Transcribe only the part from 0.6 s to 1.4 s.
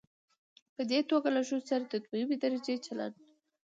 په دې توګه